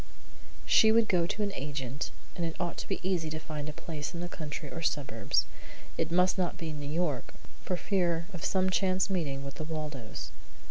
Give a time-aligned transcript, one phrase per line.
[0.65, 3.71] She would go to an agent, and it ought to be easy to find a
[3.71, 5.45] place in the country or suburbs.
[5.95, 10.31] It must not be New York, for fear of some chance meeting with the Waldos.